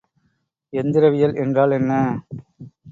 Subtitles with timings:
[0.73, 1.91] எந்திரவியல் என்றால் என்ன?